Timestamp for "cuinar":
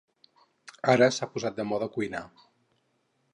1.99-2.23